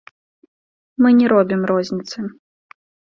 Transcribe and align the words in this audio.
Мы 1.05 1.09
не 1.19 1.27
робім 1.33 1.61
розніцы. 1.73 2.17